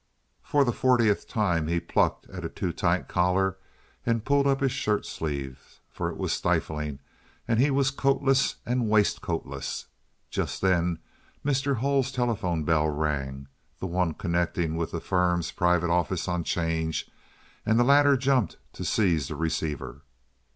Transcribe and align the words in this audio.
For 0.41 0.65
the 0.65 0.71
fortieth 0.71 1.27
time 1.27 1.67
he 1.67 1.79
plucked 1.79 2.27
at 2.31 2.43
a 2.43 2.49
too 2.49 2.73
tight 2.73 3.07
collar 3.07 3.57
and 4.03 4.25
pulled 4.25 4.47
up 4.47 4.61
his 4.61 4.71
shirt 4.71 5.05
sleeves, 5.05 5.79
for 5.91 6.09
it 6.09 6.17
was 6.17 6.33
stifling, 6.33 6.97
and 7.47 7.59
he 7.59 7.69
was 7.69 7.91
coatless 7.91 8.55
and 8.65 8.89
waistcoatless. 8.89 9.85
Just 10.31 10.59
then 10.59 10.97
Mr. 11.45 11.75
Hull's 11.75 12.11
telephone 12.11 12.63
bell 12.63 12.89
rang—the 12.89 13.85
one 13.85 14.15
connecting 14.15 14.75
with 14.75 14.89
the 14.89 14.99
firm's 15.01 15.51
private 15.51 15.91
office 15.91 16.27
on 16.27 16.43
'change, 16.43 17.05
and 17.63 17.79
the 17.79 17.83
latter 17.83 18.17
jumped 18.17 18.57
to 18.73 18.83
seize 18.83 19.27
the 19.27 19.35
receiver. 19.35 20.01